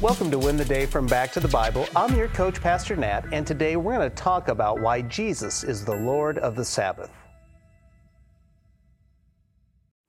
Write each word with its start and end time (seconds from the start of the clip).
Welcome 0.00 0.30
to 0.30 0.38
Win 0.38 0.56
the 0.56 0.64
Day 0.64 0.86
from 0.86 1.06
Back 1.06 1.30
to 1.32 1.40
the 1.40 1.48
Bible. 1.48 1.86
I'm 1.94 2.16
your 2.16 2.28
coach, 2.28 2.58
Pastor 2.58 2.96
Nat, 2.96 3.26
and 3.32 3.46
today 3.46 3.76
we're 3.76 3.98
going 3.98 4.08
to 4.08 4.16
talk 4.16 4.48
about 4.48 4.80
why 4.80 5.02
Jesus 5.02 5.62
is 5.62 5.84
the 5.84 5.94
Lord 5.94 6.38
of 6.38 6.56
the 6.56 6.64
Sabbath. 6.64 7.10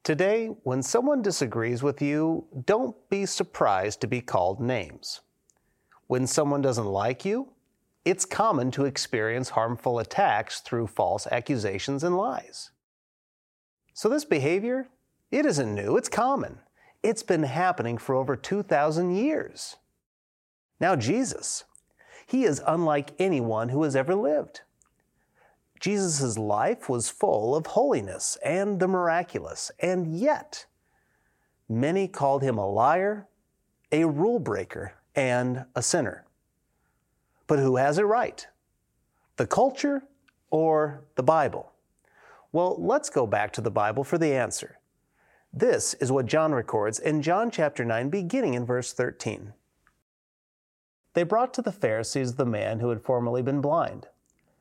Today, 0.06 0.48
when 0.64 0.82
someone 0.82 1.22
disagrees 1.22 1.84
with 1.84 2.02
you, 2.02 2.46
don't 2.66 2.96
be 3.10 3.26
surprised 3.26 4.00
to 4.00 4.08
be 4.08 4.22
called 4.22 4.62
names. 4.62 5.20
When 6.08 6.26
someone 6.26 6.62
doesn't 6.62 6.86
like 6.86 7.26
you, 7.26 7.50
it's 8.06 8.24
common 8.24 8.72
to 8.72 8.86
experience 8.86 9.50
harmful 9.50 10.00
attacks 10.00 10.62
through 10.62 10.88
false 10.88 11.28
accusations 11.28 12.06
and 12.06 12.16
lies. 12.16 12.72
So, 13.94 14.08
this 14.08 14.24
behavior, 14.24 14.88
it 15.32 15.46
isn't 15.46 15.76
new, 15.76 15.98
it's 15.98 16.08
common. 16.08 16.60
It's 17.04 17.24
been 17.24 17.44
happening 17.44 17.98
for 17.98 18.16
over 18.16 18.38
2,000 18.38 19.14
years. 19.18 19.76
Now, 20.82 20.96
Jesus, 20.96 21.64
he 22.26 22.44
is 22.44 22.62
unlike 22.66 23.12
anyone 23.20 23.70
who 23.70 23.84
has 23.84 23.96
ever 23.96 24.16
lived. 24.16 24.62
Jesus' 25.80 26.40
life 26.40 26.90
was 26.90 27.10
full 27.10 27.56
of 27.56 27.68
holiness 27.68 28.38
and 28.44 28.80
the 28.80 28.88
miraculous, 28.88 29.72
and 29.80 30.18
yet 30.18 30.66
many 31.70 32.08
called 32.08 32.42
him 32.42 32.58
a 32.58 32.70
liar, 32.70 33.28
a 33.92 34.06
rule 34.06 34.40
breaker, 34.40 34.94
and 35.16 35.66
a 35.76 35.84
sinner. 35.84 36.26
But 37.46 37.60
who 37.60 37.76
has 37.76 38.00
it 38.00 38.04
right? 38.04 38.48
The 39.38 39.48
culture 39.48 40.04
or 40.50 41.04
the 41.16 41.24
Bible? 41.24 41.72
Well, 42.52 42.76
let's 42.80 43.10
go 43.10 43.28
back 43.28 43.54
to 43.54 43.62
the 43.62 43.72
Bible 43.72 44.04
for 44.04 44.18
the 44.18 44.34
answer. 44.34 44.80
This 45.54 45.94
is 45.96 46.12
what 46.12 46.26
John 46.26 46.54
records 46.54 46.98
in 46.98 47.22
John 47.22 47.52
chapter 47.52 47.86
9, 47.86 48.10
beginning 48.10 48.56
in 48.56 48.66
verse 48.66 48.94
13. 48.94 49.54
They 51.14 51.24
brought 51.24 51.54
to 51.56 51.62
the 51.62 51.72
Pharisees 51.72 52.36
the 52.36 52.46
man 52.46 52.80
who 52.80 52.90
had 52.90 53.02
formerly 53.02 53.42
been 53.42 53.62
blind. 53.62 54.08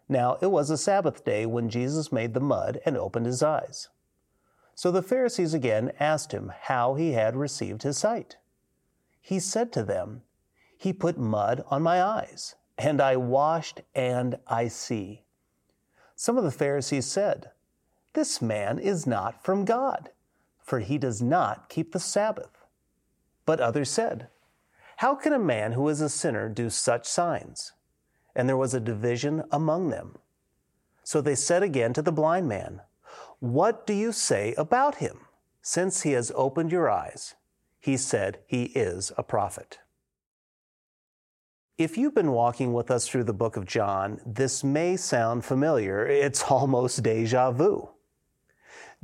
Now 0.09 0.39
it 0.41 0.49
was 0.49 0.71
a 0.71 0.77
Sabbath 0.77 1.25
day 1.25 1.47
when 1.47 1.69
Jesus 1.69 2.11
made 2.11 2.35
the 2.35 2.41
mud 2.41 2.81
and 2.85 2.97
opened 2.97 3.27
his 3.27 3.43
eyes. 3.43 3.89
So 4.75 4.91
the 4.91 5.03
Pharisees 5.03 5.55
again 5.55 5.93
asked 6.01 6.33
him 6.33 6.53
how 6.63 6.95
he 6.95 7.13
had 7.13 7.37
received 7.37 7.83
his 7.83 7.99
sight. 7.99 8.37
He 9.21 9.39
said 9.39 9.73
to 9.73 9.85
them, 9.85 10.23
He 10.77 10.93
put 10.93 11.19
mud 11.19 11.63
on 11.69 11.83
my 11.83 12.03
eyes, 12.03 12.57
and 12.77 13.01
I 13.01 13.17
washed, 13.17 13.83
and 13.95 14.39
I 14.47 14.69
see. 14.69 15.25
Some 16.17 16.37
of 16.37 16.45
the 16.45 16.51
Pharisees 16.51 17.07
said, 17.07 17.51
This 18.15 18.43
man 18.43 18.79
is 18.79 19.07
not 19.07 19.45
from 19.45 19.65
God, 19.65 20.11
for 20.63 20.81
he 20.81 20.99
does 20.99 21.23
not 21.23 21.69
keep 21.69 21.93
the 21.93 22.01
Sabbath. 22.01 22.65
But 23.47 23.61
others 23.61 23.91
said, 23.91 24.29
how 25.01 25.15
can 25.15 25.33
a 25.33 25.39
man 25.39 25.73
who 25.73 25.89
is 25.89 26.03
a 26.03 26.11
sinner 26.11 26.47
do 26.47 26.69
such 26.69 27.07
signs? 27.07 27.73
And 28.37 28.47
there 28.47 28.57
was 28.59 28.75
a 28.75 28.81
division 28.81 29.45
among 29.51 29.89
them. 29.89 30.19
So 31.05 31.23
they 31.23 31.37
said 31.37 31.63
again 31.63 31.95
to 31.95 32.03
the 32.03 32.13
blind 32.13 32.49
man, 32.49 32.83
What 33.39 33.87
do 33.87 33.95
you 33.95 34.13
say 34.13 34.53
about 34.59 34.97
him? 34.97 35.21
Since 35.63 36.03
he 36.03 36.13
has 36.13 36.31
opened 36.35 36.71
your 36.71 36.91
eyes, 36.91 37.35
he 37.79 37.97
said 37.97 38.41
he 38.47 38.65
is 38.65 39.11
a 39.17 39.23
prophet. 39.23 39.79
If 41.79 41.97
you've 41.97 42.15
been 42.15 42.33
walking 42.33 42.75
with 42.75 42.91
us 42.91 43.09
through 43.09 43.25
the 43.25 43.33
book 43.33 43.57
of 43.57 43.65
John, 43.65 44.21
this 44.27 44.63
may 44.63 44.99
sound 44.99 45.47
familiar. 45.47 46.07
It's 46.07 46.43
almost 46.51 47.03
deja 47.03 47.53
vu. 47.53 47.89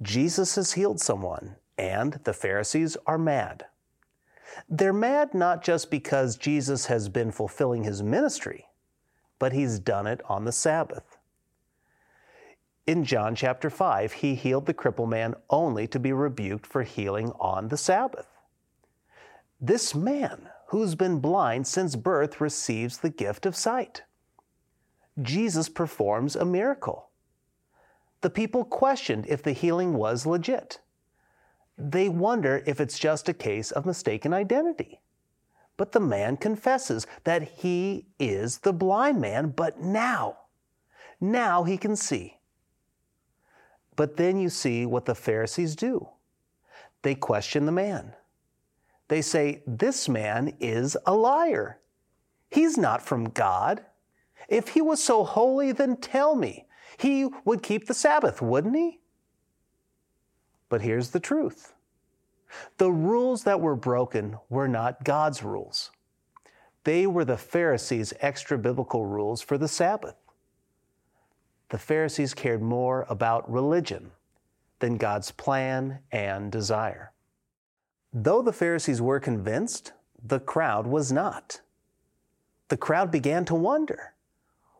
Jesus 0.03 0.57
has 0.57 0.75
healed 0.75 1.01
someone, 1.01 1.57
and 1.79 2.21
the 2.25 2.35
Pharisees 2.35 2.99
are 3.07 3.17
mad. 3.17 3.65
They're 4.69 4.93
mad 4.93 5.35
not 5.35 5.63
just 5.63 5.91
because 5.91 6.37
Jesus 6.37 6.87
has 6.87 7.09
been 7.09 7.31
fulfilling 7.31 7.85
his 7.85 8.03
ministry, 8.03 8.67
but 9.39 9.53
he's 9.53 9.79
done 9.79 10.07
it 10.07 10.21
on 10.29 10.45
the 10.45 10.53
Sabbath. 10.53 11.19
In 12.87 13.05
John 13.05 13.35
chapter 13.35 13.69
5, 13.69 14.13
he 14.13 14.35
healed 14.35 14.67
the 14.67 14.75
crippled 14.75 15.11
man 15.11 15.35
only 15.51 15.87
to 15.89 15.99
be 15.99 16.13
rebuked 16.13 16.67
for 16.67 16.85
healing 16.85 17.33
on 17.41 17.69
the 17.69 17.77
Sabbath. 17.77 18.29
This 19.61 19.95
man, 19.95 20.49
who's 20.69 20.95
been 20.95 21.19
blind 21.19 21.67
since 21.67 21.97
birth, 21.97 22.41
receives 22.41 22.99
the 22.99 23.11
gift 23.11 23.47
of 23.47 23.57
sight. 23.57 24.03
Jesus 25.21 25.69
performs 25.69 26.37
a 26.37 26.45
miracle. 26.45 27.11
The 28.21 28.31
people 28.31 28.65
questioned 28.65 29.27
if 29.29 29.43
the 29.43 29.53
healing 29.53 29.95
was 29.95 30.27
legit 30.27 30.81
they 31.79 32.09
wonder 32.09 32.63
if 32.67 32.81
it's 32.81 32.99
just 32.99 33.29
a 33.29 33.35
case 33.35 33.71
of 33.71 33.87
mistaken 33.87 34.33
identity. 34.33 35.01
But 35.77 35.93
the 35.93 36.01
man 36.01 36.37
confesses 36.39 37.07
that 37.25 37.43
he 37.43 38.07
is 38.19 38.59
the 38.59 38.73
blind 38.73 39.21
man, 39.21 39.49
but 39.49 39.81
now, 39.81 40.39
now 41.21 41.65
he 41.65 41.77
can 41.77 41.97
see. 41.97 42.39
But 43.95 44.17
then 44.17 44.39
you 44.39 44.49
see 44.49 44.87
what 44.87 45.05
the 45.05 45.15
Pharisees 45.15 45.77
do. 45.77 46.09
They 47.03 47.15
question 47.15 47.67
the 47.67 47.73
man. 47.73 48.15
They 49.09 49.23
say, 49.23 49.63
This 49.67 50.09
man 50.09 50.57
is 50.61 50.97
a 51.07 51.15
liar. 51.15 51.81
He's 52.51 52.77
not 52.77 53.03
from 53.03 53.31
God. 53.31 53.85
If 54.49 54.69
he 54.69 54.81
was 54.81 55.03
so 55.03 55.25
holy, 55.25 55.73
then 55.73 55.97
tell 55.97 56.37
me. 56.37 56.67
He 56.99 57.29
would 57.45 57.63
keep 57.63 57.87
the 57.87 57.95
Sabbath, 57.95 58.41
wouldn't 58.41 58.77
he? 58.77 59.01
But 60.69 60.83
here's 60.83 61.11
the 61.11 61.21
truth 61.21 61.73
the 62.79 62.91
rules 62.91 63.45
that 63.45 63.61
were 63.61 63.77
broken 63.77 64.39
were 64.49 64.69
not 64.69 65.05
God's 65.05 65.43
rules, 65.43 65.91
they 66.85 67.07
were 67.07 67.25
the 67.25 67.37
Pharisees' 67.37 68.15
extra 68.21 68.57
biblical 68.59 69.07
rules 69.07 69.43
for 69.43 69.59
the 69.59 69.69
Sabbath. 69.69 70.17
The 71.71 71.79
Pharisees 71.79 72.33
cared 72.33 72.63
more 72.63 73.07
about 73.09 73.51
religion 73.51 74.13
than 74.79 74.97
God's 74.97 75.33
plan 75.33 75.99
and 76.13 76.53
desire. 76.53 77.13
Though 78.13 78.41
the 78.41 78.53
Pharisees 78.53 79.03
were 79.03 79.19
convinced, 79.19 79.93
the 80.23 80.41
crowd 80.41 80.87
was 80.87 81.11
not. 81.11 81.61
The 82.69 82.77
crowd 82.77 83.11
began 83.11 83.45
to 83.47 83.55
wonder 83.55 84.13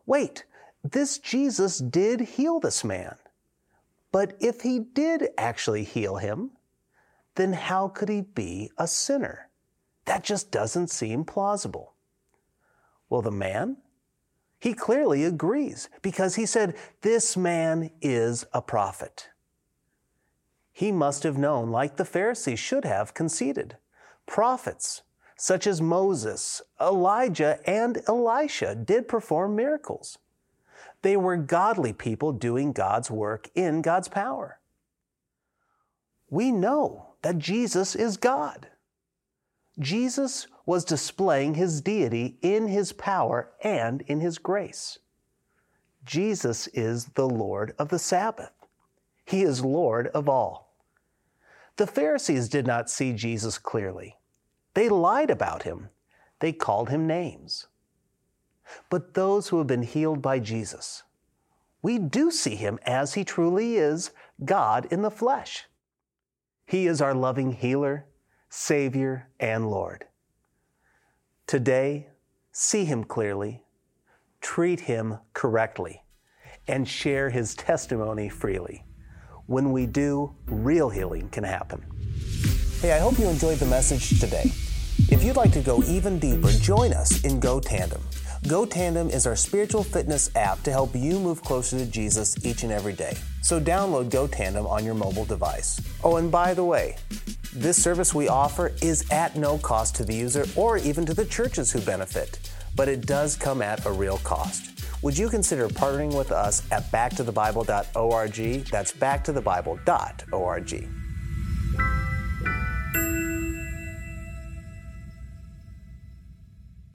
wait, 0.05 0.45
this 0.83 1.17
Jesus 1.17 1.79
did 1.79 2.21
heal 2.21 2.61
this 2.61 2.83
man. 2.83 3.15
But 4.11 4.35
if 4.39 4.61
he 4.61 4.79
did 4.79 5.29
actually 5.37 5.83
heal 5.83 6.17
him, 6.17 6.51
then 7.35 7.53
how 7.53 7.87
could 7.87 8.09
he 8.09 8.21
be 8.21 8.71
a 8.77 8.87
sinner? 8.87 9.49
That 10.05 10.23
just 10.23 10.51
doesn't 10.51 10.89
seem 10.89 11.23
plausible. 11.23 11.93
Well, 13.09 13.21
the 13.21 13.31
man, 13.31 13.77
he 14.59 14.73
clearly 14.73 15.23
agrees 15.23 15.89
because 16.01 16.35
he 16.35 16.45
said, 16.45 16.75
This 17.01 17.37
man 17.37 17.91
is 18.01 18.45
a 18.53 18.61
prophet. 18.61 19.29
He 20.71 20.91
must 20.91 21.23
have 21.23 21.37
known, 21.37 21.69
like 21.69 21.97
the 21.97 22.05
Pharisees 22.05 22.59
should 22.59 22.85
have 22.85 23.13
conceded, 23.13 23.77
prophets 24.25 25.03
such 25.37 25.67
as 25.67 25.81
Moses, 25.81 26.61
Elijah, 26.81 27.59
and 27.69 28.01
Elisha 28.07 28.73
did 28.73 29.07
perform 29.07 29.55
miracles. 29.55 30.17
They 31.01 31.17
were 31.17 31.37
godly 31.37 31.93
people 31.93 32.31
doing 32.31 32.71
God's 32.71 33.11
work 33.11 33.49
in 33.55 33.81
God's 33.81 34.07
power. 34.07 34.59
We 36.29 36.51
know 36.51 37.07
that 37.21 37.37
Jesus 37.37 37.95
is 37.95 38.17
God. 38.17 38.67
Jesus 39.79 40.47
was 40.65 40.83
displaying 40.83 41.53
his 41.53 41.81
deity 41.81 42.37
in 42.41 42.67
his 42.67 42.91
power 42.93 43.51
and 43.63 44.01
in 44.01 44.19
his 44.19 44.37
grace. 44.37 44.99
Jesus 46.03 46.67
is 46.67 47.05
the 47.15 47.27
Lord 47.27 47.73
of 47.77 47.89
the 47.89 47.99
Sabbath. 47.99 48.51
He 49.25 49.43
is 49.43 49.63
Lord 49.63 50.07
of 50.07 50.27
all. 50.27 50.73
The 51.75 51.87
Pharisees 51.87 52.49
did 52.49 52.65
not 52.65 52.89
see 52.89 53.13
Jesus 53.13 53.57
clearly. 53.57 54.17
They 54.73 54.89
lied 54.89 55.29
about 55.29 55.63
him. 55.63 55.89
They 56.39 56.53
called 56.53 56.89
him 56.89 57.07
names. 57.07 57.67
But 58.89 59.13
those 59.13 59.49
who 59.49 59.57
have 59.57 59.67
been 59.67 59.83
healed 59.83 60.21
by 60.21 60.39
Jesus, 60.39 61.03
we 61.81 61.99
do 61.99 62.31
see 62.31 62.55
him 62.55 62.79
as 62.85 63.13
he 63.13 63.23
truly 63.23 63.75
is 63.75 64.11
God 64.43 64.87
in 64.91 65.01
the 65.01 65.11
flesh. 65.11 65.65
He 66.65 66.85
is 66.85 67.01
our 67.01 67.13
loving 67.13 67.53
healer, 67.53 68.05
Savior, 68.49 69.29
and 69.39 69.69
Lord. 69.69 70.05
Today, 71.47 72.09
see 72.51 72.83
Him 72.83 73.05
clearly, 73.05 73.63
treat 74.41 74.81
Him 74.81 75.19
correctly, 75.33 76.03
and 76.67 76.85
share 76.85 77.29
His 77.29 77.55
testimony 77.55 78.27
freely. 78.27 78.83
When 79.45 79.71
we 79.71 79.85
do, 79.85 80.35
real 80.47 80.89
healing 80.89 81.29
can 81.29 81.45
happen. 81.45 81.85
Hey, 82.81 82.91
I 82.91 82.99
hope 82.99 83.17
you 83.17 83.27
enjoyed 83.27 83.59
the 83.59 83.65
message 83.65 84.19
today. 84.19 84.51
If 85.09 85.23
you'd 85.23 85.37
like 85.37 85.53
to 85.53 85.61
go 85.61 85.81
even 85.83 86.19
deeper, 86.19 86.49
join 86.49 86.91
us 86.91 87.23
in 87.23 87.39
Go 87.39 87.61
Tandem. 87.61 88.01
Go 88.45 88.65
Tandem 88.65 89.09
is 89.09 89.25
our 89.25 89.35
spiritual 89.35 89.83
fitness 89.83 90.29
app 90.35 90.61
to 90.63 90.71
help 90.71 90.95
you 90.95 91.19
move 91.19 91.41
closer 91.41 91.77
to 91.77 91.85
Jesus 91.85 92.45
each 92.45 92.63
and 92.63 92.71
every 92.71 92.93
day. 92.93 93.17
So 93.41 93.59
download 93.59 94.09
Go 94.09 94.27
Tandem 94.27 94.65
on 94.67 94.85
your 94.85 94.93
mobile 94.93 95.25
device. 95.25 95.81
Oh, 96.03 96.17
and 96.17 96.31
by 96.31 96.53
the 96.53 96.63
way, 96.63 96.95
This 97.53 97.81
service 97.81 98.13
we 98.13 98.27
offer 98.27 98.73
is 98.83 99.09
at 99.09 99.35
no 99.35 99.57
cost 99.57 99.95
to 99.95 100.05
the 100.05 100.13
user 100.13 100.45
or 100.55 100.77
even 100.77 101.07
to 101.07 101.15
the 101.15 101.25
churches 101.25 101.71
who 101.71 101.81
benefit, 101.81 102.51
but 102.75 102.87
it 102.87 103.07
does 103.07 103.35
come 103.35 103.63
at 103.63 103.83
a 103.87 103.91
real 103.91 104.19
cost. 104.19 104.79
Would 105.01 105.17
you 105.17 105.27
consider 105.27 105.67
partnering 105.67 106.15
with 106.15 106.31
us 106.31 106.61
at 106.71 106.91
backtothebible.org? 106.91 108.65
That's 108.69 108.91
backtothebible.org. 108.91 110.89